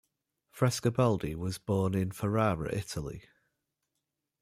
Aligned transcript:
Frescobaldi 0.49 1.35
was 1.35 1.59
born 1.59 1.93
in 1.93 2.09
Ferrara, 2.11 2.73
Italy. 2.73 3.21